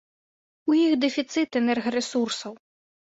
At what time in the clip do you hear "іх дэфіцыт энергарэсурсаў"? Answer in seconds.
0.77-2.53